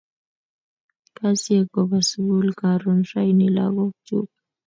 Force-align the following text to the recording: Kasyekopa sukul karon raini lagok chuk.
Kasyekopa 1.17 1.97
sukul 2.09 2.47
karon 2.59 2.99
raini 3.09 3.47
lagok 3.57 3.93
chuk. 4.07 4.27